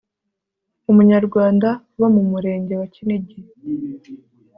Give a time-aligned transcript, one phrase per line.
[0.91, 3.39] umunyarwanda uba mu Murenge wa Kinigi